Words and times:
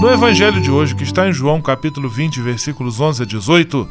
No 0.00 0.08
evangelho 0.08 0.60
de 0.60 0.70
hoje, 0.70 0.94
que 0.94 1.02
está 1.02 1.28
em 1.28 1.32
João 1.32 1.60
capítulo 1.60 2.08
20, 2.08 2.40
versículos 2.40 3.00
11 3.00 3.24
a 3.24 3.26
18, 3.26 3.88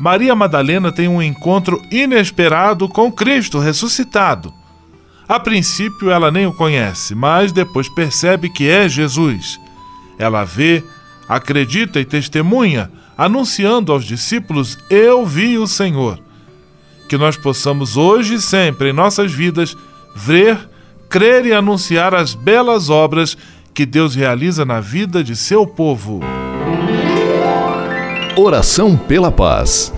Maria 0.00 0.34
Madalena 0.34 0.90
tem 0.90 1.06
um 1.06 1.22
encontro 1.22 1.80
inesperado 1.92 2.88
com 2.88 3.10
Cristo 3.12 3.60
ressuscitado. 3.60 4.52
A 5.28 5.38
princípio 5.38 6.10
ela 6.10 6.32
nem 6.32 6.44
o 6.46 6.52
conhece, 6.52 7.14
mas 7.14 7.52
depois 7.52 7.88
percebe 7.88 8.48
que 8.48 8.68
é 8.68 8.88
Jesus. 8.88 9.60
Ela 10.18 10.42
vê, 10.42 10.82
acredita 11.28 12.00
e 12.00 12.04
testemunha, 12.04 12.90
anunciando 13.16 13.92
aos 13.92 14.04
discípulos: 14.04 14.76
Eu 14.90 15.24
vi 15.24 15.56
o 15.56 15.68
Senhor. 15.68 16.18
Que 17.08 17.16
nós 17.16 17.36
possamos 17.36 17.96
hoje 17.96 18.34
e 18.34 18.40
sempre 18.40 18.90
em 18.90 18.92
nossas 18.92 19.32
vidas 19.32 19.76
ver, 20.16 20.58
crer 21.08 21.46
e 21.46 21.52
anunciar 21.52 22.12
as 22.12 22.34
belas 22.34 22.90
obras 22.90 23.36
que 23.78 23.86
Deus 23.86 24.16
realiza 24.16 24.64
na 24.64 24.80
vida 24.80 25.22
de 25.22 25.36
seu 25.36 25.64
povo. 25.64 26.18
Oração 28.36 28.96
pela 28.96 29.30
paz. 29.30 29.94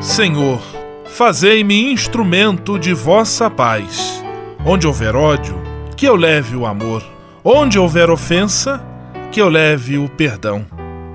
Senhor, 0.00 0.62
fazei-me 1.08 1.92
instrumento 1.92 2.78
de 2.78 2.94
vossa 2.94 3.50
paz. 3.50 4.24
Onde 4.64 4.86
houver 4.86 5.14
ódio, 5.14 5.60
que 5.94 6.06
eu 6.06 6.16
leve 6.16 6.56
o 6.56 6.64
amor. 6.64 7.04
Onde 7.44 7.78
houver 7.78 8.08
ofensa, 8.08 8.82
que 9.30 9.42
eu 9.42 9.50
leve 9.50 9.98
o 9.98 10.08
perdão. 10.08 10.75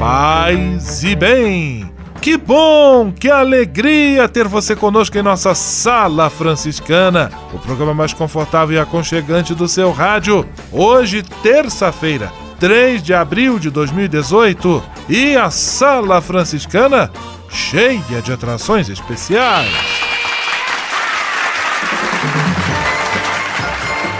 Paz 0.00 1.04
e 1.04 1.14
bem! 1.14 1.92
Que 2.22 2.38
bom, 2.38 3.12
que 3.12 3.30
alegria 3.30 4.26
ter 4.26 4.48
você 4.48 4.74
conosco 4.74 5.18
em 5.18 5.22
nossa 5.22 5.54
Sala 5.54 6.30
Franciscana, 6.30 7.30
o 7.52 7.58
programa 7.58 7.92
mais 7.92 8.14
confortável 8.14 8.76
e 8.76 8.78
aconchegante 8.78 9.54
do 9.54 9.68
seu 9.68 9.92
rádio. 9.92 10.48
Hoje, 10.72 11.22
terça-feira, 11.42 12.32
3 12.58 13.02
de 13.02 13.12
abril 13.12 13.58
de 13.58 13.68
2018, 13.68 14.82
e 15.06 15.36
a 15.36 15.50
Sala 15.50 16.22
Franciscana 16.22 17.10
cheia 17.50 18.22
de 18.22 18.32
atrações 18.32 18.88
especiais. 18.88 20.09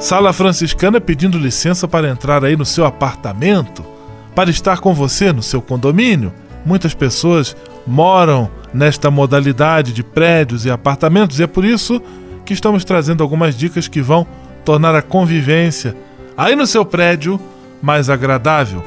Sala 0.00 0.32
Franciscana 0.32 1.00
pedindo 1.00 1.36
licença 1.36 1.88
para 1.88 2.08
entrar 2.08 2.44
aí 2.44 2.56
no 2.56 2.64
seu 2.64 2.86
apartamento, 2.86 3.84
para 4.32 4.48
estar 4.48 4.78
com 4.78 4.94
você 4.94 5.32
no 5.32 5.42
seu 5.42 5.60
condomínio. 5.60 6.32
Muitas 6.64 6.94
pessoas 6.94 7.56
moram 7.84 8.48
nesta 8.72 9.10
modalidade 9.10 9.92
de 9.92 10.04
prédios 10.04 10.64
e 10.64 10.70
apartamentos 10.70 11.40
e 11.40 11.42
é 11.42 11.48
por 11.48 11.64
isso 11.64 12.00
que 12.44 12.54
estamos 12.54 12.84
trazendo 12.84 13.24
algumas 13.24 13.56
dicas 13.56 13.88
que 13.88 14.00
vão 14.00 14.24
tornar 14.64 14.94
a 14.94 15.02
convivência 15.02 15.96
aí 16.36 16.54
no 16.54 16.66
seu 16.66 16.84
prédio 16.84 17.40
mais 17.82 18.08
agradável. 18.08 18.84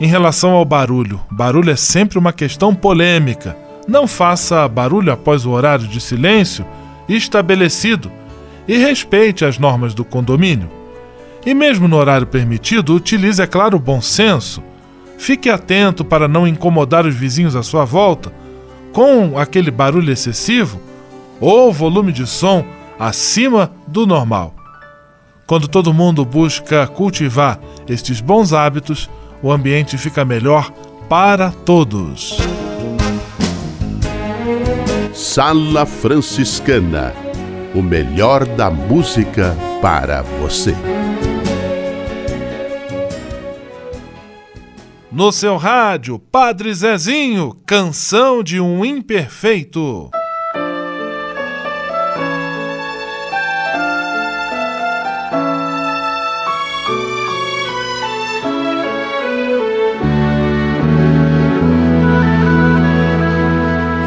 Em 0.00 0.06
relação 0.06 0.50
ao 0.50 0.64
barulho, 0.64 1.20
barulho 1.30 1.70
é 1.70 1.76
sempre 1.76 2.18
uma 2.18 2.32
questão 2.32 2.74
polêmica. 2.74 3.56
Não 3.86 4.08
faça 4.08 4.66
barulho 4.66 5.12
após 5.12 5.46
o 5.46 5.50
horário 5.50 5.86
de 5.86 6.00
silêncio 6.00 6.66
estabelecido 7.08 8.10
e 8.66 8.76
respeite 8.76 9.44
as 9.44 9.58
normas 9.58 9.94
do 9.94 10.04
condomínio. 10.04 10.70
E 11.44 11.54
mesmo 11.54 11.88
no 11.88 11.96
horário 11.96 12.26
permitido, 12.26 12.94
utilize, 12.94 13.42
é 13.42 13.46
claro, 13.46 13.76
o 13.76 13.80
bom 13.80 14.00
senso. 14.00 14.62
Fique 15.18 15.50
atento 15.50 16.04
para 16.04 16.28
não 16.28 16.46
incomodar 16.46 17.06
os 17.06 17.14
vizinhos 17.14 17.56
à 17.56 17.62
sua 17.62 17.84
volta 17.84 18.32
com 18.92 19.38
aquele 19.38 19.70
barulho 19.70 20.12
excessivo 20.12 20.80
ou 21.40 21.72
volume 21.72 22.12
de 22.12 22.26
som 22.26 22.64
acima 22.98 23.72
do 23.86 24.06
normal. 24.06 24.54
Quando 25.46 25.66
todo 25.66 25.92
mundo 25.92 26.24
busca 26.24 26.86
cultivar 26.86 27.58
estes 27.88 28.20
bons 28.20 28.52
hábitos, 28.52 29.10
o 29.42 29.50
ambiente 29.50 29.98
fica 29.98 30.24
melhor 30.24 30.70
para 31.08 31.50
todos. 31.50 32.38
Sala 35.12 35.84
Franciscana 35.84 37.31
o 37.74 37.82
melhor 37.82 38.44
da 38.44 38.70
música 38.70 39.56
para 39.80 40.22
você. 40.22 40.74
No 45.10 45.30
seu 45.30 45.58
rádio, 45.58 46.18
Padre 46.18 46.72
Zezinho, 46.72 47.54
canção 47.66 48.42
de 48.42 48.58
um 48.58 48.82
imperfeito. 48.82 50.10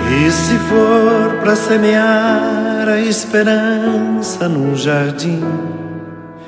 E 0.09 0.31
se 0.31 0.57
for 0.57 1.39
para 1.39 1.55
semear 1.55 2.64
a 2.87 2.99
esperança 2.99 4.47
num 4.47 4.75
jardim, 4.75 5.43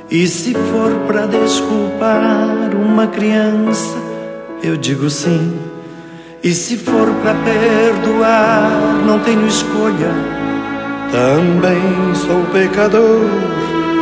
e 0.09 0.27
se 0.27 0.53
for 0.53 0.91
para 1.07 1.25
desculpar 1.25 2.73
uma 2.75 3.07
criança, 3.07 3.97
eu 4.63 4.77
digo 4.77 5.09
sim. 5.09 5.53
E 6.43 6.53
se 6.53 6.77
for 6.77 7.09
para 7.21 7.33
perdoar, 7.33 8.69
não 9.05 9.19
tenho 9.19 9.45
escolha. 9.47 10.11
Também 11.11 12.15
sou 12.15 12.41
pecador, 12.53 13.25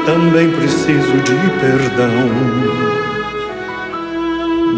também 0.06 0.52
preciso 0.52 1.18
de 1.24 1.36
perdão. 1.60 2.76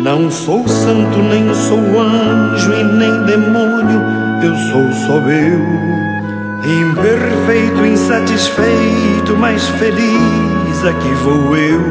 Não 0.04 0.30
sou 0.30 0.68
santo, 0.68 1.18
nem 1.18 1.54
sou 1.54 2.00
anjo 2.00 2.72
e 2.72 2.84
nem 2.84 3.24
demônio, 3.24 4.02
eu 4.44 4.56
sou 4.56 4.92
só 5.06 5.18
eu. 5.30 5.97
Imperfeito, 6.68 7.86
insatisfeito, 7.86 9.38
mas 9.38 9.66
feliz 9.80 10.84
aqui 10.84 11.14
vou 11.24 11.56
eu. 11.56 11.82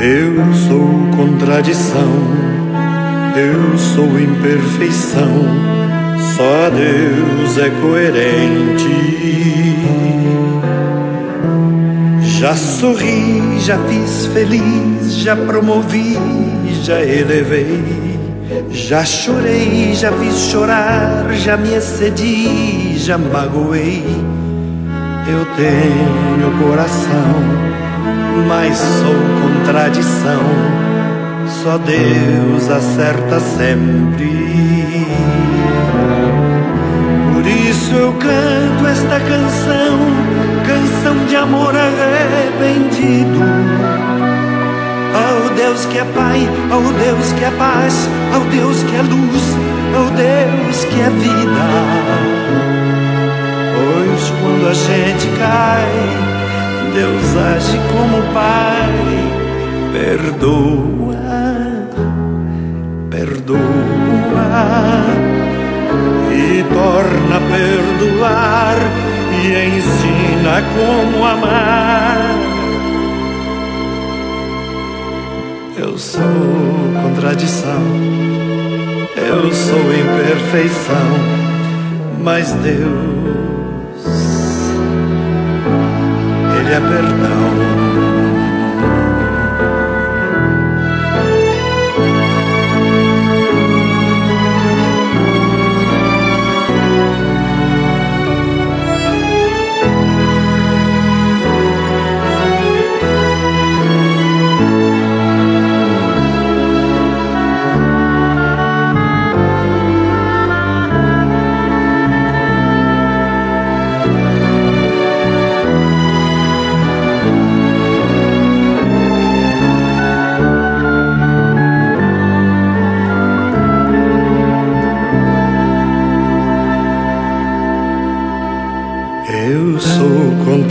Eu 0.00 0.54
sou 0.54 0.88
contradição, 1.16 2.08
eu 3.36 3.76
sou 3.76 4.20
imperfeição, 4.20 5.44
só 6.36 6.70
Deus 6.70 7.58
é 7.58 7.70
coerente. 7.80 8.94
Já 12.38 12.54
sorri, 12.54 13.58
já 13.58 13.76
fiz 13.78 14.26
feliz, 14.26 15.14
já 15.16 15.34
promovi, 15.34 16.16
já 16.82 17.00
elevei. 17.02 18.13
Já 18.70 19.04
chorei, 19.04 19.94
já 19.94 20.12
fiz 20.12 20.50
chorar, 20.50 21.32
já 21.32 21.56
me 21.56 21.74
excedi, 21.74 22.98
já 22.98 23.16
magoei. 23.16 24.04
Eu 25.26 25.46
tenho 25.56 26.58
coração, 26.58 27.34
mas 28.46 28.76
sou 28.76 29.14
contradição. 29.42 30.42
Só 31.62 31.78
Deus 31.78 32.70
acerta 32.70 33.40
sempre. 33.40 35.06
Por 37.32 37.46
isso 37.46 37.94
eu 37.94 38.12
canto 38.12 38.86
esta 38.86 39.18
canção, 39.20 39.98
canção 40.66 41.24
de 41.26 41.36
amor 41.36 41.74
arrependido. 41.74 43.40
Deus 45.64 45.86
que 45.86 45.96
é 45.96 46.04
Pai, 46.04 46.46
ao 46.70 46.82
Deus 46.82 47.32
que 47.32 47.42
é 47.42 47.50
paz, 47.52 48.06
ao 48.34 48.40
Deus 48.50 48.82
que 48.82 48.96
é 48.96 49.00
luz, 49.00 49.56
ao 49.96 50.10
Deus 50.10 50.84
que 50.84 51.00
é 51.00 51.08
vida. 51.08 51.66
Pois 53.74 54.30
quando 54.40 54.68
a 54.68 54.74
gente 54.74 55.26
cai, 55.38 55.88
Deus 56.92 57.36
age 57.54 57.80
como 57.90 58.22
Pai, 58.34 58.92
perdoa, 59.90 61.16
perdoa 63.08 63.58
e 66.30 66.62
torna 66.74 67.36
a 67.38 67.40
perdoar 67.40 68.76
e 69.32 69.78
ensina 69.78 70.62
como 70.76 71.24
amar. 71.24 71.93
Eu 75.94 75.98
sou 76.00 76.22
contradição, 77.00 77.80
eu 79.14 79.52
sou 79.52 79.94
imperfeição, 79.94 81.08
mas 82.20 82.50
Deus, 82.54 84.04
Ele 86.58 86.72
é 86.74 86.80
perdão. 86.80 87.63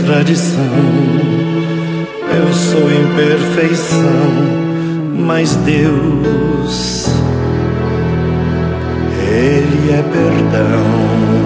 Tradição. 0.04 0.64
Eu 2.36 2.52
sou 2.52 2.90
imperfeição, 2.90 4.30
mas 5.14 5.54
Deus, 5.56 7.06
Ele 9.30 9.92
é 9.92 10.02
perdão. 10.02 11.43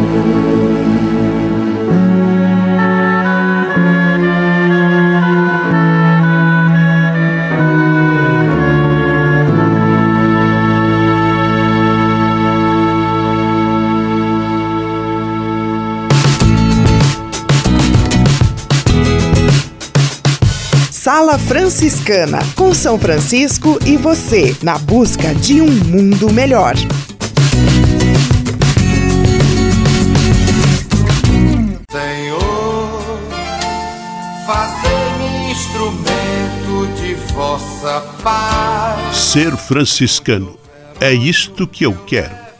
Sala 21.19 21.37
Franciscana, 21.37 22.39
com 22.55 22.73
São 22.73 22.97
Francisco 22.97 23.77
e 23.85 23.97
você, 23.97 24.57
na 24.63 24.79
busca 24.79 25.35
de 25.35 25.61
um 25.61 25.67
mundo 25.67 26.33
melhor. 26.33 26.77
Senhor, 31.91 33.03
fazei-me 34.47 35.51
instrumento 35.51 37.03
de 37.03 37.15
vossa 37.35 38.01
paz. 38.23 39.17
Ser 39.17 39.57
franciscano 39.57 40.57
é 41.01 41.13
isto 41.13 41.67
que 41.67 41.85
eu 41.85 41.95
quero. 42.07 42.48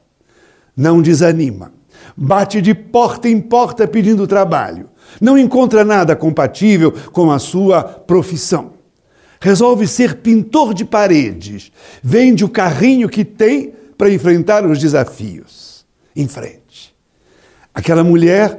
Não 0.77 1.01
desanima. 1.01 1.73
Bate 2.17 2.61
de 2.61 2.75
porta 2.75 3.29
em 3.29 3.41
porta 3.41 3.87
pedindo 3.87 4.27
trabalho 4.27 4.89
não 5.21 5.39
encontra 5.39 5.85
nada 5.85 6.15
compatível 6.15 6.93
com 7.13 7.31
a 7.31 7.39
sua 7.39 7.83
profissão. 7.83 8.73
Resolve 9.41 9.87
ser 9.87 10.17
pintor 10.17 10.75
de 10.75 10.85
paredes. 10.85 11.71
Vende 12.03 12.45
o 12.45 12.49
carrinho 12.49 13.09
que 13.09 13.25
tem 13.25 13.73
para 13.97 14.11
enfrentar 14.11 14.65
os 14.67 14.79
desafios. 14.79 15.85
Em 16.15 16.27
frente. 16.27 16.95
Aquela 17.75 18.03
mulher 18.03 18.59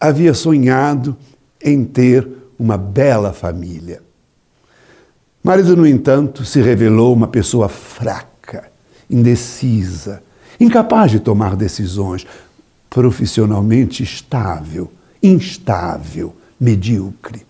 havia 0.00 0.34
sonhado 0.34 1.16
em 1.62 1.84
ter 1.84 2.28
uma 2.58 2.76
bela 2.76 3.32
família. 3.32 4.02
Marido, 5.42 5.76
no 5.76 5.86
entanto, 5.86 6.44
se 6.44 6.60
revelou 6.60 7.12
uma 7.12 7.28
pessoa 7.28 7.68
fraca, 7.68 8.68
indecisa, 9.08 10.20
incapaz 10.58 11.12
de 11.12 11.20
tomar 11.20 11.54
decisões, 11.54 12.26
profissionalmente 12.90 14.02
estável, 14.02 14.90
instável, 15.22 16.34
medíocre. 16.58 17.46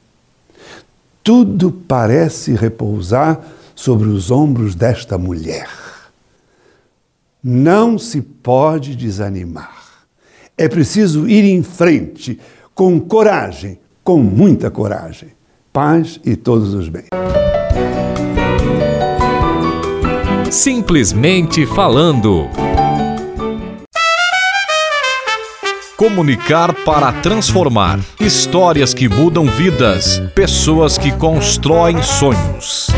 Tudo 1.22 1.72
parece 1.72 2.54
repousar 2.54 3.40
sobre 3.74 4.08
os 4.08 4.30
ombros 4.30 4.74
desta 4.74 5.18
mulher. 5.18 5.68
Não 7.42 7.98
se 7.98 8.20
pode 8.20 8.96
desanimar. 8.96 9.86
É 10.56 10.68
preciso 10.68 11.28
ir 11.28 11.44
em 11.44 11.62
frente, 11.62 12.40
com 12.74 12.98
coragem, 12.98 13.78
com 14.02 14.18
muita 14.18 14.70
coragem. 14.70 15.30
Paz 15.72 16.18
e 16.24 16.34
todos 16.34 16.72
os 16.74 16.88
bens. 16.88 17.08
Simplesmente 20.50 21.66
falando. 21.66 22.65
Comunicar 25.96 26.74
para 26.84 27.10
transformar. 27.22 27.98
Histórias 28.20 28.92
que 28.92 29.08
mudam 29.08 29.46
vidas. 29.46 30.20
Pessoas 30.34 30.98
que 30.98 31.10
constroem 31.10 32.02
sonhos. 32.02 32.88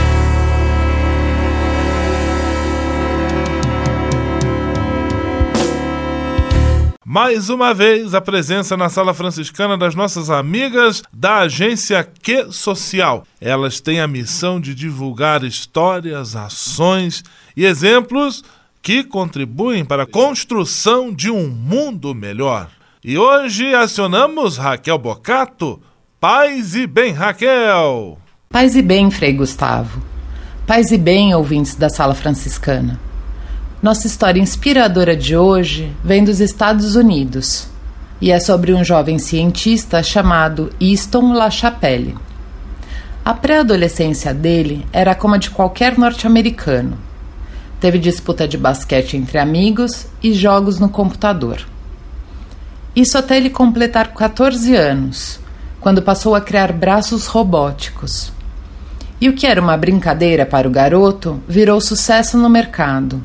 Mais 7.06 7.48
uma 7.48 7.72
vez, 7.72 8.14
a 8.14 8.20
presença 8.20 8.76
na 8.76 8.88
sala 8.88 9.14
franciscana 9.14 9.78
das 9.78 9.94
nossas 9.94 10.28
amigas 10.28 11.00
da 11.12 11.38
agência 11.42 12.02
Que 12.20 12.50
Social. 12.50 13.24
Elas 13.40 13.78
têm 13.78 14.00
a 14.00 14.08
missão 14.08 14.60
de 14.60 14.74
divulgar 14.74 15.44
histórias, 15.44 16.34
ações 16.34 17.22
e 17.56 17.64
exemplos 17.64 18.42
que 18.82 19.04
contribuem 19.04 19.84
para 19.84 20.02
a 20.02 20.06
construção 20.06 21.14
de 21.14 21.30
um 21.30 21.48
mundo 21.48 22.12
melhor. 22.12 22.68
E 23.04 23.16
hoje 23.16 23.72
acionamos 23.76 24.56
Raquel 24.56 24.98
Bocato. 24.98 25.80
Paz 26.18 26.74
e 26.74 26.84
bem, 26.84 27.12
Raquel! 27.12 28.18
Paz 28.50 28.74
e 28.74 28.82
bem, 28.82 29.08
Frei 29.08 29.32
Gustavo. 29.32 30.02
Paz 30.66 30.90
e 30.90 30.98
bem, 30.98 31.32
ouvintes 31.32 31.76
da 31.76 31.88
Sala 31.88 32.12
Franciscana. 32.12 32.98
Nossa 33.80 34.08
história 34.08 34.40
inspiradora 34.40 35.16
de 35.16 35.36
hoje 35.36 35.92
vem 36.02 36.24
dos 36.24 36.40
Estados 36.40 36.96
Unidos 36.96 37.68
e 38.20 38.32
é 38.32 38.40
sobre 38.40 38.74
um 38.74 38.82
jovem 38.82 39.16
cientista 39.16 40.02
chamado 40.02 40.72
Easton 40.80 41.32
LaChapelle. 41.32 42.16
A 43.24 43.32
pré-adolescência 43.32 44.34
dele 44.34 44.84
era 44.92 45.14
como 45.14 45.36
a 45.36 45.38
de 45.38 45.50
qualquer 45.50 45.96
norte-americano. 45.96 46.98
Teve 47.78 48.00
disputa 48.00 48.48
de 48.48 48.58
basquete 48.58 49.16
entre 49.16 49.38
amigos 49.38 50.08
e 50.20 50.32
jogos 50.32 50.80
no 50.80 50.88
computador. 50.88 51.64
Isso 52.98 53.16
até 53.16 53.36
ele 53.36 53.48
completar 53.48 54.12
14 54.12 54.74
anos, 54.74 55.40
quando 55.80 56.02
passou 56.02 56.34
a 56.34 56.40
criar 56.40 56.72
braços 56.72 57.26
robóticos. 57.26 58.32
E 59.20 59.28
o 59.28 59.34
que 59.34 59.46
era 59.46 59.60
uma 59.60 59.76
brincadeira 59.76 60.44
para 60.44 60.66
o 60.66 60.70
garoto 60.70 61.40
virou 61.48 61.80
sucesso 61.80 62.36
no 62.36 62.48
mercado 62.48 63.22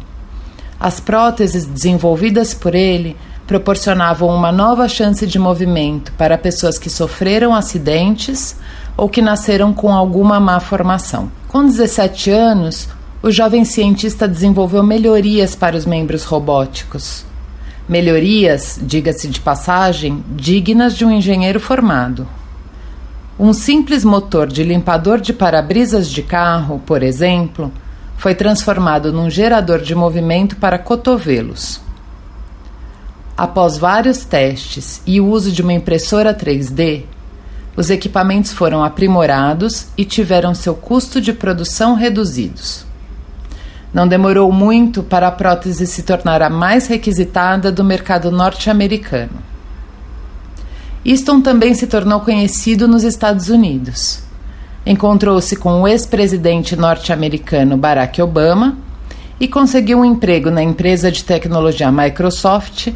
as 0.84 1.00
próteses 1.00 1.66
desenvolvidas 1.66 2.54
por 2.54 2.76
ele 2.76 3.16
proporcionavam 3.48 4.28
uma 4.28 4.52
nova 4.52 4.90
chance 4.90 5.26
de 5.26 5.40
movimento 5.40 6.12
para 6.18 6.38
pessoas 6.38 6.78
que 6.78 6.90
sofreram 6.90 7.56
acidentes 7.56 8.58
ou 8.98 9.08
que 9.08 9.22
nasceram 9.22 9.74
com 9.74 9.94
alguma 9.94 10.42
má 10.42 10.60
formação. 10.60 11.32
Com 11.48 11.66
17 11.66 12.30
anos, 12.32 12.90
o 13.22 13.32
jovem 13.32 13.64
cientista 13.64 14.28
desenvolveu 14.28 14.84
melhorias 14.84 15.56
para 15.56 15.78
os 15.78 15.86
membros 15.86 16.26
robóticos. 16.26 17.26
Melhorias, 17.88 18.80
diga-se 18.82 19.28
de 19.28 19.42
passagem, 19.42 20.24
dignas 20.30 20.96
de 20.96 21.04
um 21.04 21.12
engenheiro 21.12 21.60
formado. 21.60 22.26
Um 23.38 23.52
simples 23.52 24.06
motor 24.06 24.48
de 24.48 24.64
limpador 24.64 25.20
de 25.20 25.34
para-brisas 25.34 26.10
de 26.10 26.24
carro, 26.24 26.82
por 26.86 27.04
exemplo, 27.04 27.72
foi 28.16 28.34
transformado 28.34 29.12
num 29.12 29.30
gerador 29.30 29.82
de 29.82 29.94
movimento 29.94 30.56
para 30.56 30.80
cotovelos. 30.80 31.82
Após 33.36 33.78
vários 33.78 34.24
testes 34.24 35.02
e 35.06 35.20
o 35.20 35.28
uso 35.28 35.52
de 35.52 35.62
uma 35.62 35.74
impressora 35.74 36.34
3D, 36.34 37.04
os 37.76 37.90
equipamentos 37.90 38.54
foram 38.54 38.84
aprimorados 38.84 39.88
e 39.98 40.06
tiveram 40.06 40.54
seu 40.54 40.76
custo 40.76 41.20
de 41.20 41.34
produção 41.34 41.96
reduzidos. 41.96 42.86
Não 43.94 44.08
demorou 44.08 44.52
muito 44.52 45.04
para 45.04 45.28
a 45.28 45.32
prótese 45.32 45.86
se 45.86 46.04
tornar 46.04 46.42
a 46.42 46.50
mais 46.50 46.88
requisitada 46.88 47.72
do 47.72 47.84
mercado 47.84 48.32
norte-americano. 48.32 49.44
Easton 51.06 51.42
também 51.42 51.74
se 51.74 51.86
tornou 51.86 52.22
conhecido 52.22 52.88
nos 52.88 53.04
Estados 53.04 53.50
Unidos 53.50 54.24
encontrou-se 54.86 55.56
com 55.56 55.82
o 55.82 55.88
ex-presidente 55.88 56.76
norte-americano 56.76 57.78
Barack 57.78 58.22
Obama 58.22 58.78
e 59.40 59.48
conseguiu 59.48 60.00
um 60.00 60.06
emprego 60.06 60.52
na 60.52 60.62
empresa 60.62 61.12
de 61.12 61.24
tecnologia 61.24 61.92
Microsoft 61.92 62.90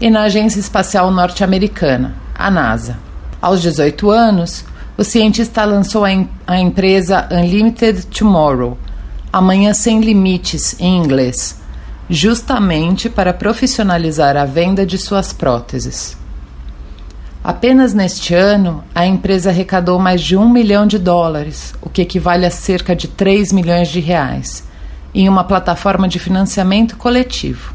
e 0.00 0.10
na 0.10 0.22
Agência 0.22 0.60
Espacial 0.60 1.10
Norte-Americana, 1.10 2.14
a 2.34 2.50
NASA. 2.50 2.98
Aos 3.40 3.62
18 3.62 4.10
anos, 4.10 4.64
o 4.96 5.04
cientista 5.04 5.64
lançou 5.64 6.04
a, 6.04 6.10
em 6.10 6.28
a 6.46 6.58
empresa 6.58 7.28
Unlimited 7.30 8.06
Tomorrow, 8.06 8.76
Amanhã 9.30 9.74
Sem 9.74 10.00
Limites, 10.00 10.74
em 10.80 10.96
inglês, 10.96 11.60
justamente 12.08 13.10
para 13.10 13.34
profissionalizar 13.34 14.38
a 14.38 14.46
venda 14.46 14.86
de 14.86 14.96
suas 14.96 15.34
próteses. 15.34 16.16
Apenas 17.44 17.92
neste 17.92 18.34
ano, 18.34 18.82
a 18.94 19.06
empresa 19.06 19.50
arrecadou 19.50 19.98
mais 19.98 20.22
de 20.22 20.34
um 20.34 20.48
milhão 20.48 20.86
de 20.86 20.98
dólares, 20.98 21.74
o 21.82 21.90
que 21.90 22.00
equivale 22.00 22.46
a 22.46 22.50
cerca 22.50 22.96
de 22.96 23.06
3 23.06 23.52
milhões 23.52 23.88
de 23.88 24.00
reais, 24.00 24.64
em 25.14 25.28
uma 25.28 25.44
plataforma 25.44 26.08
de 26.08 26.18
financiamento 26.18 26.96
coletivo. 26.96 27.74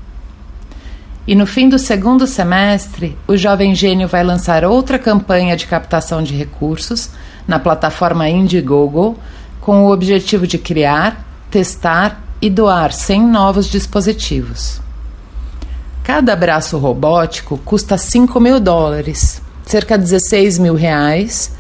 E 1.28 1.36
no 1.36 1.46
fim 1.46 1.70
do 1.70 1.78
segundo 1.78 2.26
semestre, 2.26 3.16
o 3.28 3.38
jovem 3.38 3.76
gênio 3.76 4.08
vai 4.08 4.24
lançar 4.24 4.66
outra 4.66 4.98
campanha 4.98 5.56
de 5.56 5.68
captação 5.68 6.24
de 6.24 6.36
recursos 6.36 7.12
na 7.48 7.60
plataforma 7.60 8.28
Indiegogo, 8.28 9.18
com 9.62 9.86
o 9.86 9.92
objetivo 9.92 10.48
de 10.48 10.58
criar, 10.58 11.33
testar 11.54 12.24
e 12.42 12.50
doar 12.50 12.92
100 12.92 13.28
novos 13.28 13.68
dispositivos. 13.68 14.82
Cada 16.04 16.36
braço 16.36 16.80
robótico 16.80 17.60
custa 17.60 17.96
5 17.96 18.40
mil 18.40 18.60
dólares, 18.60 19.40
cerca 19.64 19.96
de 19.96 20.04
16 20.04 20.58
mil 20.58 20.74
reais 20.74 21.52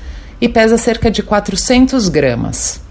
e 0.42 0.50
pesa 0.50 0.80
cerca 0.80 1.12
de 1.12 1.22
400 1.22 2.10
gramas. 2.10 2.82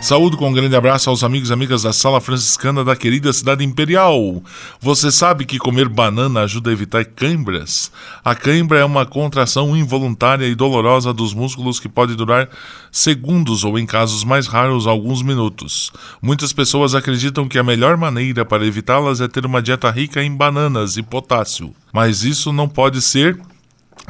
Saúdo 0.00 0.36
com 0.36 0.48
um 0.48 0.52
grande 0.52 0.76
abraço 0.76 1.10
aos 1.10 1.24
amigos 1.24 1.50
e 1.50 1.52
amigas 1.52 1.82
da 1.82 1.92
Sala 1.92 2.20
Franciscana 2.20 2.84
da 2.84 2.94
querida 2.94 3.32
cidade 3.32 3.64
imperial. 3.64 4.40
Você 4.80 5.10
sabe 5.10 5.44
que 5.44 5.58
comer 5.58 5.88
banana 5.88 6.42
ajuda 6.42 6.70
a 6.70 6.72
evitar 6.72 7.04
câimbras? 7.04 7.90
A 8.24 8.34
cãibra 8.34 8.78
é 8.78 8.84
uma 8.84 9.04
contração 9.04 9.76
involuntária 9.76 10.46
e 10.46 10.54
dolorosa 10.54 11.12
dos 11.12 11.34
músculos 11.34 11.80
que 11.80 11.88
pode 11.88 12.14
durar 12.14 12.48
segundos 12.92 13.64
ou, 13.64 13.78
em 13.78 13.86
casos 13.86 14.22
mais 14.22 14.46
raros, 14.46 14.86
alguns 14.86 15.22
minutos. 15.22 15.90
Muitas 16.22 16.52
pessoas 16.52 16.94
acreditam 16.94 17.48
que 17.48 17.58
a 17.58 17.64
melhor 17.64 17.96
maneira 17.96 18.44
para 18.44 18.66
evitá-las 18.66 19.20
é 19.20 19.26
ter 19.26 19.44
uma 19.44 19.62
dieta 19.62 19.90
rica 19.90 20.22
em 20.22 20.30
bananas 20.30 20.96
e 20.96 21.02
potássio. 21.02 21.74
Mas 21.92 22.22
isso 22.22 22.52
não 22.52 22.68
pode 22.68 23.02
ser 23.02 23.36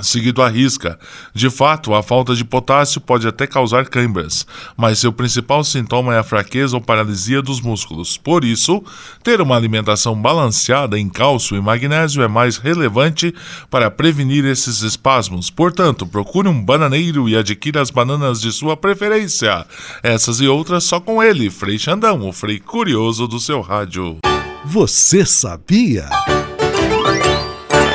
seguido 0.00 0.42
à 0.42 0.48
risca. 0.48 0.98
De 1.34 1.48
fato, 1.50 1.94
a 1.94 2.02
falta 2.02 2.34
de 2.34 2.44
potássio 2.44 3.00
pode 3.00 3.26
até 3.26 3.46
causar 3.46 3.88
câimbras, 3.88 4.46
mas 4.76 4.98
seu 4.98 5.12
principal 5.12 5.64
sintoma 5.64 6.14
é 6.14 6.18
a 6.18 6.24
fraqueza 6.24 6.76
ou 6.76 6.82
paralisia 6.82 7.42
dos 7.42 7.60
músculos. 7.60 8.16
Por 8.16 8.44
isso, 8.44 8.82
ter 9.22 9.40
uma 9.40 9.56
alimentação 9.56 10.20
balanceada 10.20 10.98
em 10.98 11.08
cálcio 11.08 11.56
e 11.56 11.60
magnésio 11.60 12.22
é 12.22 12.28
mais 12.28 12.56
relevante 12.56 13.34
para 13.70 13.90
prevenir 13.90 14.44
esses 14.44 14.82
espasmos. 14.82 15.50
Portanto, 15.50 16.06
procure 16.06 16.48
um 16.48 16.64
bananeiro 16.64 17.28
e 17.28 17.36
adquira 17.36 17.80
as 17.80 17.90
bananas 17.90 18.40
de 18.40 18.52
sua 18.52 18.76
preferência. 18.76 19.66
Essas 20.02 20.40
e 20.40 20.46
outras 20.46 20.84
só 20.84 21.00
com 21.00 21.22
ele, 21.22 21.50
Frei 21.50 21.78
Xandão, 21.78 22.28
o 22.28 22.32
Frei 22.32 22.58
Curioso 22.58 23.26
do 23.26 23.40
seu 23.40 23.60
rádio. 23.60 24.18
Você 24.64 25.24
sabia? 25.24 26.08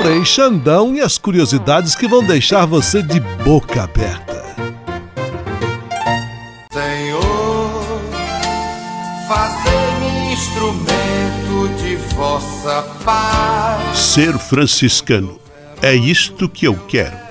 Frei 0.02 0.26
Xandão 0.26 0.96
e 0.96 1.00
as 1.00 1.20
curiosidades 1.20 1.94
que 1.94 2.08
vão 2.08 2.24
deixar 2.24 2.66
você 2.66 3.04
de 3.04 3.20
boca 3.20 3.84
aberta. 3.84 4.44
Senhor, 6.74 7.84
fazer-me 9.28 10.34
instrumento 10.34 11.84
de 11.84 11.96
vossa 12.16 12.82
paz. 13.06 13.96
Ser 13.96 14.40
franciscano. 14.40 15.40
É 15.84 15.94
isto 15.94 16.50
que 16.50 16.66
eu 16.66 16.76
quero. 16.88 17.31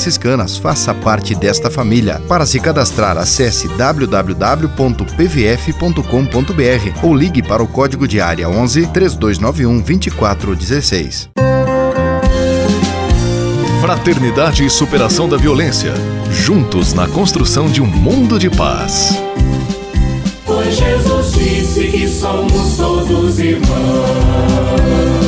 franciscanas. 0.00 0.56
Faça 0.56 0.94
parte 0.94 1.34
desta 1.34 1.70
família. 1.70 2.22
Para 2.26 2.46
se 2.46 2.58
cadastrar, 2.58 3.18
acesse 3.18 3.68
www.pvf.com.br 3.68 4.26
ou 7.02 7.14
ligue 7.14 7.42
para 7.42 7.62
o 7.62 7.68
código 7.68 8.08
de 8.08 8.18
área 8.18 8.48
11 8.48 8.86
3291 8.86 9.80
2416. 9.80 11.28
Fraternidade 13.80 14.64
e 14.64 14.70
superação 14.70 15.28
da 15.28 15.36
violência. 15.36 15.92
Juntos 16.30 16.94
na 16.94 17.06
construção 17.06 17.70
de 17.70 17.82
um 17.82 17.86
mundo 17.86 18.38
de 18.38 18.48
paz. 18.48 19.20
Pois 20.46 20.76
Jesus 20.76 21.32
disse 21.32 21.88
que 21.88 22.08
somos 22.08 22.76
todos 22.76 23.38
irmãos. 23.38 25.19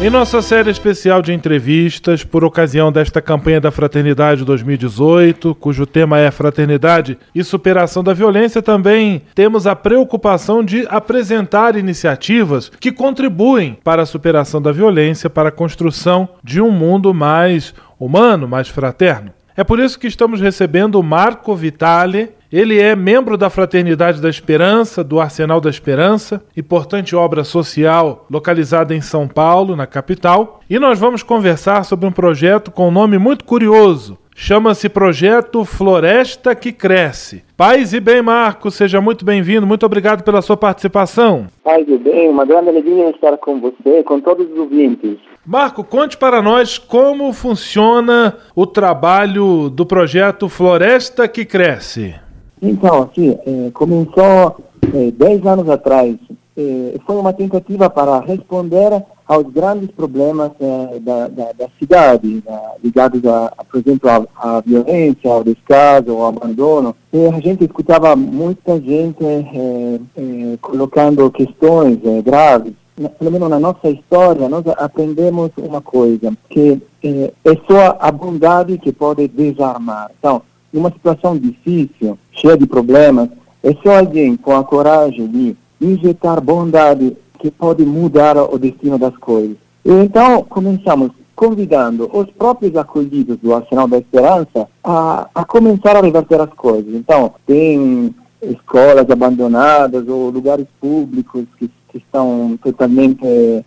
Em 0.00 0.08
nossa 0.08 0.40
série 0.40 0.70
especial 0.70 1.20
de 1.20 1.32
entrevistas, 1.32 2.22
por 2.22 2.44
ocasião 2.44 2.92
desta 2.92 3.20
campanha 3.20 3.60
da 3.60 3.72
Fraternidade 3.72 4.44
2018, 4.44 5.56
cujo 5.56 5.84
tema 5.84 6.20
é 6.20 6.30
Fraternidade 6.30 7.18
e 7.34 7.42
Superação 7.42 8.04
da 8.04 8.14
Violência, 8.14 8.62
também 8.62 9.22
temos 9.34 9.66
a 9.66 9.74
preocupação 9.74 10.62
de 10.62 10.86
apresentar 10.88 11.74
iniciativas 11.74 12.70
que 12.78 12.92
contribuem 12.92 13.76
para 13.82 14.02
a 14.02 14.06
superação 14.06 14.62
da 14.62 14.70
violência, 14.70 15.28
para 15.28 15.48
a 15.48 15.52
construção 15.52 16.28
de 16.44 16.60
um 16.60 16.70
mundo 16.70 17.12
mais 17.12 17.74
humano, 17.98 18.46
mais 18.46 18.68
fraterno. 18.68 19.32
É 19.56 19.64
por 19.64 19.80
isso 19.80 19.98
que 19.98 20.06
estamos 20.06 20.40
recebendo 20.40 21.02
Marco 21.02 21.56
Vitale, 21.56 22.30
ele 22.50 22.80
é 22.80 22.96
membro 22.96 23.36
da 23.36 23.50
Fraternidade 23.50 24.22
da 24.22 24.28
Esperança, 24.28 25.04
do 25.04 25.20
Arsenal 25.20 25.60
da 25.60 25.68
Esperança, 25.68 26.42
importante 26.56 27.14
obra 27.14 27.44
social 27.44 28.26
localizada 28.30 28.94
em 28.94 29.00
São 29.02 29.28
Paulo, 29.28 29.76
na 29.76 29.86
capital. 29.86 30.60
E 30.68 30.78
nós 30.78 30.98
vamos 30.98 31.22
conversar 31.22 31.84
sobre 31.84 32.06
um 32.06 32.12
projeto 32.12 32.70
com 32.70 32.88
um 32.88 32.92
nome 32.92 33.18
muito 33.18 33.44
curioso. 33.44 34.16
Chama-se 34.34 34.88
Projeto 34.88 35.64
Floresta 35.64 36.54
que 36.54 36.70
Cresce. 36.72 37.42
Paz 37.56 37.92
e 37.92 37.98
bem, 37.98 38.22
Marco, 38.22 38.70
seja 38.70 39.00
muito 39.00 39.24
bem-vindo. 39.24 39.66
Muito 39.66 39.84
obrigado 39.84 40.22
pela 40.22 40.40
sua 40.40 40.56
participação. 40.56 41.48
Paz 41.64 41.84
e 41.88 41.98
bem, 41.98 42.28
uma 42.28 42.44
grande 42.44 42.68
alegria 42.68 43.10
estar 43.10 43.36
com 43.36 43.60
você, 43.60 44.02
com 44.04 44.20
todos 44.20 44.48
os 44.50 44.56
ouvintes. 44.56 45.18
Marco, 45.44 45.82
conte 45.82 46.16
para 46.16 46.40
nós 46.40 46.78
como 46.78 47.32
funciona 47.32 48.36
o 48.54 48.64
trabalho 48.64 49.68
do 49.68 49.84
projeto 49.84 50.48
Floresta 50.48 51.26
que 51.26 51.44
Cresce. 51.44 52.14
Então, 52.60 53.02
assim, 53.02 53.38
é, 53.46 53.70
começou 53.72 54.56
é, 54.94 55.10
dez 55.12 55.44
anos 55.46 55.68
atrás. 55.68 56.16
É, 56.56 56.98
foi 57.06 57.16
uma 57.16 57.32
tentativa 57.32 57.88
para 57.88 58.20
responder 58.20 59.02
aos 59.26 59.52
grandes 59.52 59.90
problemas 59.90 60.50
é, 60.58 60.98
da, 60.98 61.28
da, 61.28 61.52
da, 61.52 61.68
cidade, 61.78 62.40
da, 62.40 62.74
ligados, 62.82 63.24
a, 63.24 63.52
a, 63.58 63.64
por 63.64 63.78
exemplo, 63.78 64.08
à, 64.34 64.60
violência, 64.60 65.30
ao 65.30 65.44
descaso, 65.44 66.12
ao 66.12 66.26
abandono. 66.26 66.96
E 67.12 67.26
a 67.26 67.40
gente 67.40 67.64
escutava 67.64 68.16
muita 68.16 68.80
gente 68.80 69.24
é, 69.24 70.00
é, 70.16 70.56
colocando 70.60 71.30
questões 71.30 71.98
graves 72.24 72.72
pelo 73.18 73.30
menos 73.30 73.48
na 73.48 73.60
nossa 73.60 73.88
história, 73.88 74.48
nós 74.48 74.64
aprendemos 74.76 75.52
uma 75.56 75.80
coisa, 75.80 76.32
que 76.50 76.82
é, 77.02 77.32
é 77.44 77.56
só 77.70 77.96
a 78.00 78.10
bondade 78.10 78.78
que 78.78 78.92
pode 78.92 79.28
desarmar. 79.28 80.10
Então, 80.18 80.42
numa 80.72 80.90
situação 80.90 81.36
difícil, 81.36 82.18
cheia 82.32 82.56
de 82.56 82.66
problemas, 82.66 83.28
é 83.62 83.72
só 83.82 83.98
alguém 83.98 84.36
com 84.36 84.54
a 84.56 84.64
coragem 84.64 85.26
de 85.26 85.56
injetar 85.80 86.40
bondade 86.40 87.16
que 87.38 87.50
pode 87.50 87.84
mudar 87.84 88.36
o 88.36 88.58
destino 88.58 88.98
das 88.98 89.16
coisas. 89.16 89.56
E 89.84 89.90
então 89.90 90.42
começamos 90.44 91.12
convidando 91.34 92.10
os 92.12 92.28
próprios 92.32 92.74
acolhidos 92.74 93.38
do 93.38 93.54
Arsenal 93.54 93.86
da 93.86 93.98
Esperança 93.98 94.68
a, 94.82 95.28
a 95.32 95.44
começar 95.44 95.96
a 95.96 96.00
reverter 96.00 96.40
as 96.40 96.52
coisas. 96.52 96.92
Então, 96.92 97.32
tem 97.46 98.12
escolas 98.42 99.08
abandonadas 99.08 100.08
ou 100.08 100.30
lugares 100.30 100.66
públicos 100.80 101.44
que, 101.56 101.70
que 101.90 101.98
estão 101.98 102.58
totalmente 102.60 103.24
é, 103.24 103.64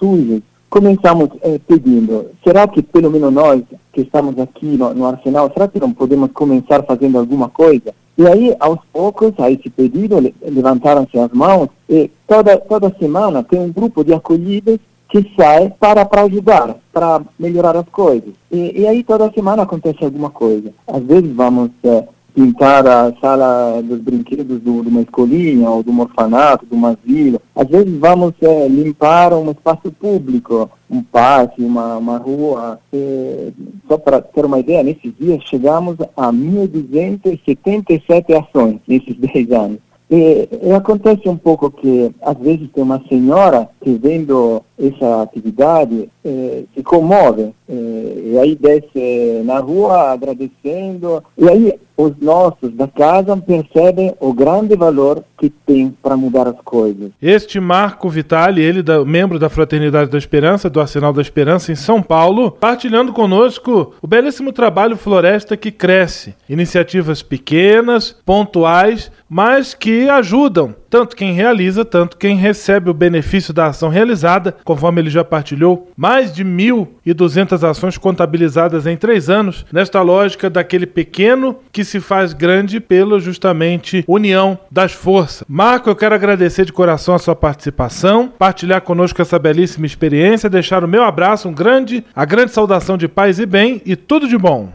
sujos 0.00 0.42
começamos 0.72 1.28
eh, 1.42 1.60
pedindo, 1.68 2.30
será 2.42 2.66
que 2.66 2.82
pelo 2.82 3.10
menos 3.10 3.30
nós 3.30 3.62
que 3.92 4.00
estamos 4.00 4.38
aqui 4.38 4.64
no, 4.64 4.94
no, 4.94 5.06
Arsenal, 5.06 5.50
será 5.52 5.68
que 5.68 5.78
não 5.78 5.92
podemos 5.92 6.32
começar 6.32 6.82
fazendo 6.84 7.18
alguma 7.18 7.50
coisa? 7.50 7.92
E 8.16 8.26
aí, 8.26 8.56
aos 8.58 8.78
poucos, 8.90 9.34
a 9.38 9.50
esse 9.50 9.68
pedido, 9.68 10.16
levantaram-se 10.40 11.18
as 11.18 11.30
mãos 11.30 11.68
e 11.90 12.10
toda, 12.26 12.56
toda 12.56 12.96
semana 12.98 13.42
tem 13.42 13.60
um 13.60 13.70
grupo 13.70 14.02
de 14.02 14.14
acolhidos 14.14 14.78
que 15.10 15.30
sai 15.38 15.70
para, 15.78 16.06
para 16.06 16.22
ajudar, 16.22 16.76
para 16.90 17.20
melhorar 17.38 17.76
as 17.76 17.88
coisas. 17.90 18.32
E, 18.50 18.80
e 18.80 18.86
aí 18.86 19.04
toda 19.04 19.30
semana 19.32 19.64
acontece 19.64 20.02
alguma 20.02 20.30
coisa. 20.30 20.72
Às 20.86 21.02
vezes 21.02 21.30
vamos 21.34 21.70
eh, 21.84 22.04
pintar 22.34 22.86
a 22.86 23.12
sala 23.20 23.82
dos 23.82 24.00
brinquedos 24.00 24.60
do, 24.60 24.82
de 24.82 24.88
uma 24.88 25.02
escolinha 25.02 25.68
ou 25.70 25.82
de 25.82 25.90
um 25.90 26.00
orfanato, 26.00 26.64
de 26.66 26.74
uma 26.74 26.96
vila. 27.04 27.38
Às 27.54 27.68
vezes 27.68 27.94
vamos 27.98 28.32
é, 28.40 28.68
limpar 28.68 29.34
um 29.34 29.50
espaço 29.50 29.92
público, 29.92 30.70
um 30.90 31.02
pátio, 31.02 31.66
uma, 31.66 31.96
uma 31.96 32.18
rua. 32.18 32.78
É, 32.92 33.50
só 33.88 33.98
para 33.98 34.20
ter 34.20 34.44
uma 34.44 34.58
ideia, 34.58 34.82
nesses 34.82 35.12
dias 35.18 35.42
chegamos 35.44 35.96
a 36.16 36.32
1.277 36.32 38.42
ações 38.42 38.80
nesses 38.86 39.16
10 39.32 39.52
anos. 39.52 39.78
E, 40.12 40.46
e, 40.62 40.70
acontece 40.72 41.26
um 41.26 41.38
pouco 41.38 41.70
que, 41.70 42.12
às 42.20 42.36
vezes, 42.36 42.68
tem 42.74 42.84
uma 42.84 43.02
senhora 43.08 43.66
que 43.80 43.94
vendo 43.94 44.62
essa 44.78 45.22
atividade 45.22 46.06
eh, 46.22 46.64
se 46.74 46.82
comove 46.82 47.54
eh, 47.66 48.22
e 48.26 48.38
aí 48.38 48.54
desce 48.54 49.42
na 49.42 49.58
rua 49.60 50.12
agradecendo 50.12 51.24
e 51.38 51.48
aí 51.48 51.72
os 51.96 52.12
nossos 52.20 52.72
da 52.74 52.88
casa 52.88 53.36
percebem 53.36 54.14
o 54.20 54.32
grande 54.32 54.74
valor 54.76 55.22
que 55.38 55.50
tem 55.50 55.94
para 56.02 56.16
mudar 56.16 56.46
as 56.48 56.60
coisas. 56.64 57.10
Este 57.20 57.58
Marco 57.58 58.08
Vitali, 58.08 58.62
ele 58.62 58.82
da, 58.82 59.04
membro 59.04 59.38
da 59.38 59.48
Fraternidade 59.48 60.10
da 60.10 60.18
Esperança, 60.18 60.70
do 60.70 60.80
Arsenal 60.80 61.12
da 61.12 61.20
Esperança 61.20 61.72
em 61.72 61.76
São 61.76 62.02
Paulo, 62.02 62.52
partilhando 62.52 63.12
conosco 63.12 63.94
o 64.00 64.06
belíssimo 64.06 64.52
trabalho 64.52 64.96
Floresta 64.96 65.56
que 65.56 65.70
cresce. 65.70 66.34
Iniciativas 66.48 67.22
pequenas, 67.22 68.16
pontuais, 68.24 69.10
mas 69.28 69.74
que 69.74 70.08
ajudam 70.08 70.74
tanto 70.92 71.16
quem 71.16 71.32
realiza, 71.32 71.86
tanto 71.86 72.18
quem 72.18 72.36
recebe 72.36 72.90
o 72.90 72.94
benefício 72.94 73.54
da 73.54 73.68
ação 73.68 73.88
realizada, 73.88 74.54
conforme 74.62 75.00
ele 75.00 75.08
já 75.08 75.24
partilhou, 75.24 75.90
mais 75.96 76.30
de 76.30 76.44
1.200 76.44 77.66
ações 77.66 77.96
contabilizadas 77.96 78.86
em 78.86 78.94
três 78.94 79.30
anos, 79.30 79.64
nesta 79.72 80.02
lógica 80.02 80.50
daquele 80.50 80.84
pequeno 80.84 81.56
que 81.72 81.81
se 81.84 82.00
faz 82.00 82.32
grande 82.32 82.80
pela 82.80 83.20
justamente 83.20 84.04
união 84.06 84.58
das 84.70 84.92
forças. 84.92 85.44
Marco, 85.48 85.88
eu 85.88 85.96
quero 85.96 86.14
agradecer 86.14 86.64
de 86.64 86.72
coração 86.72 87.14
a 87.14 87.18
sua 87.18 87.36
participação, 87.36 88.32
partilhar 88.38 88.80
conosco 88.82 89.20
essa 89.20 89.38
belíssima 89.38 89.86
experiência, 89.86 90.50
deixar 90.50 90.84
o 90.84 90.88
meu 90.88 91.04
abraço, 91.04 91.48
um 91.48 91.52
grande, 91.52 92.04
a 92.14 92.24
grande 92.24 92.52
saudação 92.52 92.96
de 92.96 93.08
paz 93.08 93.38
e 93.38 93.46
bem 93.46 93.80
e 93.84 93.96
tudo 93.96 94.28
de 94.28 94.38
bom. 94.38 94.72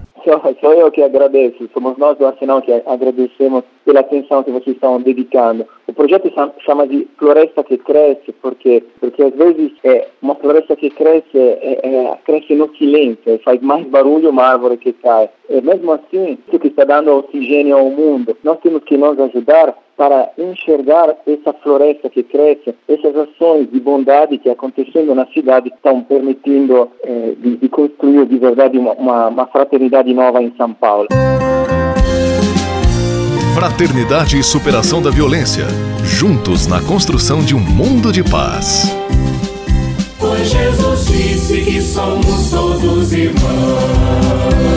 Só 0.59 0.73
eu 0.73 0.91
que 0.91 1.01
agradeço, 1.01 1.69
somos 1.73 1.97
nós 1.97 2.17
do 2.17 2.25
Arsenal 2.25 2.61
que 2.61 2.73
agradecemos 2.85 3.63
pela 3.85 4.01
atenção 4.01 4.43
que 4.43 4.51
vocês 4.51 4.75
estão 4.75 5.01
dedicando. 5.01 5.65
O 5.87 5.93
projeto 5.93 6.29
chama 6.59 6.85
de 6.85 7.07
Floresta 7.17 7.63
que 7.63 7.77
Cresce, 7.77 8.33
porque, 8.41 8.83
porque 8.99 9.23
às 9.23 9.33
vezes 9.33 9.71
é, 9.85 10.07
uma 10.21 10.35
floresta 10.35 10.75
que 10.75 10.89
cresce, 10.89 11.37
é, 11.37 11.79
é, 11.81 12.17
cresce 12.25 12.55
no 12.55 12.69
silêncio, 12.75 13.39
faz 13.45 13.61
mais 13.61 13.87
barulho 13.87 14.29
uma 14.29 14.43
árvore 14.43 14.75
que 14.75 14.91
cai. 14.91 15.29
E 15.49 15.61
mesmo 15.61 15.93
assim, 15.93 16.37
isso 16.47 16.59
que 16.59 16.67
está 16.67 16.83
dando 16.83 17.15
oxigênio 17.15 17.77
ao 17.77 17.89
mundo, 17.89 18.35
nós 18.43 18.59
temos 18.59 18.83
que 18.83 18.97
nos 18.97 19.17
ajudar 19.17 19.73
para 19.97 20.29
enxergar 20.37 21.15
essa 21.25 21.51
floresta 21.63 22.09
que 22.09 22.21
cresce, 22.21 22.75
essas 22.87 23.15
ações 23.15 23.69
de 23.71 23.79
bondade 23.79 24.37
que 24.37 24.49
acontecendo 24.49 25.15
na 25.15 25.25
cidade 25.27 25.69
estão 25.75 26.03
permitindo 26.03 26.89
eh, 27.03 27.33
de, 27.39 27.57
de, 27.57 27.67
construir 27.67 28.27
de 28.27 28.37
verdade 28.37 28.77
uma, 28.77 28.93
uma, 28.93 29.27
uma 29.29 29.47
fraternidade 29.47 30.13
nova 30.13 30.41
em 30.41 30.53
São 30.55 30.71
Paulo. 30.71 31.07
Fraternidade 33.55 34.37
e 34.37 34.43
superação 34.43 35.01
da 35.01 35.09
violência. 35.09 35.65
Juntos 36.03 36.67
na 36.67 36.79
construção 36.79 37.39
de 37.39 37.55
um 37.55 37.59
mundo 37.59 38.11
de 38.11 38.23
paz. 38.23 38.95
Pois 40.19 40.47
Jesus 40.47 41.05
disse 41.07 41.61
que 41.63 41.81
somos 41.81 42.51
todos 42.51 43.11
irmãos. 43.13 44.76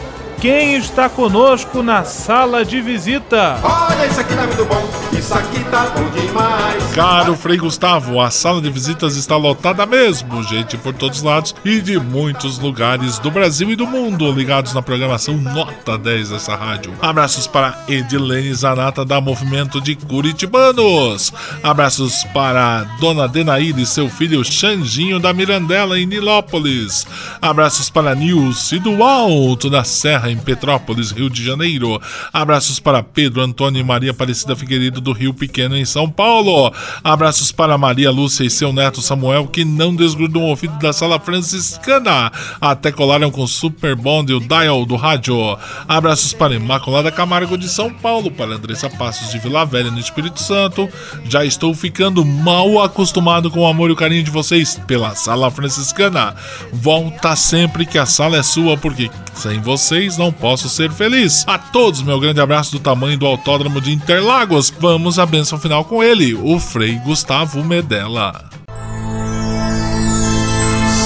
quem 0.41 0.75
está 0.75 1.07
conosco 1.07 1.83
na 1.83 2.03
sala 2.03 2.65
de 2.65 2.81
visita? 2.81 3.59
Olha, 3.63 4.07
isso 4.07 4.19
aqui 4.19 4.35
tá 4.35 4.47
muito 4.47 4.65
bom, 4.65 4.89
isso 5.15 5.33
aqui 5.35 5.63
tá 5.65 5.85
bom 5.95 6.09
demais. 6.09 6.83
Caro 6.95 7.35
Frei 7.35 7.57
Gustavo, 7.57 8.19
a 8.19 8.31
sala 8.31 8.59
de 8.59 8.71
visitas 8.71 9.15
está 9.15 9.37
lotada 9.37 9.85
mesmo, 9.85 10.41
gente 10.41 10.77
por 10.77 10.95
todos 10.95 11.19
os 11.19 11.23
lados 11.23 11.53
e 11.63 11.79
de 11.79 11.99
muitos 11.99 12.57
lugares 12.57 13.19
do 13.19 13.29
Brasil 13.29 13.69
e 13.69 13.75
do 13.75 13.85
mundo 13.85 14.31
ligados 14.31 14.73
na 14.73 14.81
programação 14.81 15.37
Nota 15.37 15.95
10 15.95 16.31
dessa 16.31 16.55
rádio. 16.55 16.91
Abraços 16.99 17.45
para 17.45 17.77
Edilene 17.87 18.51
Zanata 18.55 19.05
da 19.05 19.21
Movimento 19.21 19.79
de 19.79 19.95
Curitibanos. 19.95 21.31
Abraços 21.61 22.23
para 22.33 22.83
Dona 22.99 23.27
Denaíra 23.27 23.79
e 23.79 23.85
seu 23.85 24.09
filho 24.09 24.43
Xanjinho 24.43 25.19
da 25.19 25.31
Mirandela 25.33 25.99
em 25.99 26.07
Nilópolis. 26.07 27.05
Abraços 27.39 27.91
para 27.91 28.15
Nilce 28.15 28.79
do 28.79 29.03
Alto 29.03 29.69
da 29.69 29.83
Serra 29.83 30.30
em 30.31 30.37
Petrópolis, 30.37 31.11
Rio 31.11 31.29
de 31.29 31.43
Janeiro. 31.43 32.01
Abraços 32.31 32.79
para 32.79 33.03
Pedro 33.03 33.41
Antônio 33.41 33.79
e 33.79 33.83
Maria 33.83 34.11
Aparecida 34.11 34.55
Figueiredo 34.55 35.01
do 35.01 35.11
Rio 35.11 35.33
Pequeno, 35.33 35.77
em 35.77 35.85
São 35.85 36.09
Paulo. 36.09 36.73
Abraços 37.03 37.51
para 37.51 37.77
Maria 37.77 38.09
Lúcia 38.09 38.43
e 38.43 38.49
seu 38.49 38.71
neto 38.73 39.01
Samuel, 39.01 39.47
que 39.47 39.65
não 39.65 39.95
desgrudam 39.95 40.41
o 40.41 40.47
ouvido 40.47 40.77
da 40.79 40.93
sala 40.93 41.19
franciscana. 41.19 42.31
Até 42.59 42.91
colaram 42.91 43.29
com 43.29 43.45
Super 43.45 43.95
Bond 43.95 44.31
e 44.31 44.35
o 44.35 44.39
Dial 44.39 44.85
do 44.85 44.95
rádio. 44.95 45.57
Abraços 45.87 46.33
para 46.33 46.55
Imaculada 46.55 47.11
Camargo 47.11 47.57
de 47.57 47.67
São 47.67 47.93
Paulo, 47.93 48.31
para 48.31 48.55
Andressa 48.55 48.89
Passos 48.89 49.31
de 49.31 49.39
Vila 49.39 49.65
Velha, 49.65 49.91
no 49.91 49.99
Espírito 49.99 50.39
Santo. 50.39 50.89
Já 51.25 51.43
estou 51.43 51.73
ficando 51.73 52.25
mal 52.25 52.81
acostumado 52.81 53.49
com 53.51 53.59
o 53.61 53.67
amor 53.67 53.89
e 53.89 53.93
o 53.93 53.95
carinho 53.95 54.23
de 54.23 54.31
vocês 54.31 54.79
pela 54.87 55.15
sala 55.15 55.51
franciscana. 55.51 56.35
Volta 56.71 57.35
sempre 57.35 57.85
que 57.85 57.97
a 57.97 58.05
sala 58.05 58.37
é 58.37 58.43
sua, 58.43 58.77
porque 58.77 59.09
sem 59.33 59.59
vocês 59.59 60.17
não 60.21 60.31
posso 60.31 60.69
ser 60.69 60.91
feliz. 60.91 61.43
A 61.47 61.57
todos, 61.57 62.03
meu 62.03 62.19
grande 62.19 62.39
abraço 62.39 62.73
do 62.73 62.79
tamanho 62.79 63.17
do 63.17 63.25
Autódromo 63.25 63.81
de 63.81 63.91
Interlagos. 63.91 64.71
Vamos 64.79 65.17
à 65.17 65.25
benção 65.25 65.57
final 65.57 65.83
com 65.83 66.03
ele, 66.03 66.35
o 66.35 66.59
Frei 66.59 66.93
Gustavo 66.99 67.63
Medella. 67.63 68.45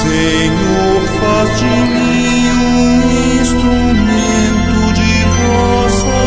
Senhor, 0.02 1.02
faz 1.22 1.58
de 1.58 1.64
mim 1.64 2.50
um 2.52 3.42
instrumento 3.42 4.94
de 4.94 5.24
vossa 5.40 6.18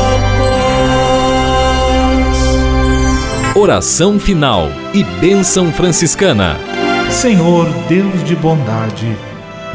paz. 3.52 3.54
Oração 3.54 4.18
final 4.18 4.70
e 4.94 5.04
bênção 5.20 5.70
franciscana. 5.70 6.56
Senhor, 7.10 7.68
Deus 7.86 8.24
de 8.24 8.34
bondade, 8.34 9.14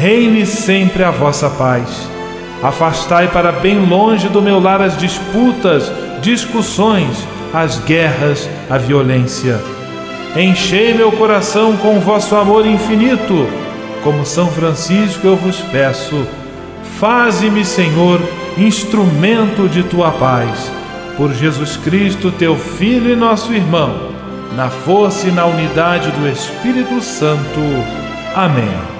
reine 0.00 0.46
sempre 0.46 1.04
a 1.04 1.10
vossa 1.10 1.50
paz. 1.50 2.08
Afastai 2.62 3.28
para 3.28 3.52
bem 3.52 3.78
longe 3.86 4.30
do 4.30 4.40
meu 4.40 4.58
lar 4.58 4.80
as 4.80 4.96
disputas, 4.96 5.92
discussões, 6.22 7.28
as 7.52 7.78
guerras, 7.80 8.48
a 8.70 8.78
violência. 8.78 9.60
Enchei 10.34 10.94
meu 10.94 11.12
coração 11.12 11.76
com 11.76 12.00
vosso 12.00 12.34
amor 12.34 12.66
infinito. 12.66 13.46
Como 14.02 14.24
São 14.24 14.46
Francisco 14.48 15.26
eu 15.26 15.36
vos 15.36 15.60
peço, 15.60 16.26
faze-me, 16.98 17.62
Senhor, 17.62 18.20
instrumento 18.56 19.68
de 19.68 19.82
tua 19.82 20.10
paz. 20.12 20.72
Por 21.18 21.34
Jesus 21.34 21.76
Cristo, 21.76 22.32
teu 22.32 22.56
Filho 22.56 23.10
e 23.10 23.16
nosso 23.16 23.52
irmão, 23.52 24.12
na 24.56 24.70
força 24.70 25.28
e 25.28 25.30
na 25.30 25.44
unidade 25.44 26.10
do 26.12 26.26
Espírito 26.26 27.02
Santo. 27.02 27.60
Amém. 28.34 28.99